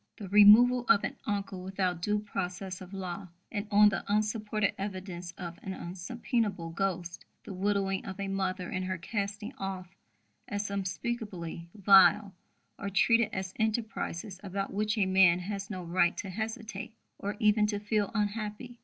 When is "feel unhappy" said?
17.79-18.79